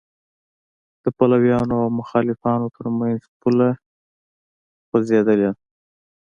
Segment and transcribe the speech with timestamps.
[1.03, 3.69] د پلویانو او مخالفانو تر منځ پوله
[4.87, 5.51] خوځېدلې ده.